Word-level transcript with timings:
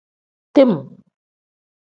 Tim. 0.53 0.71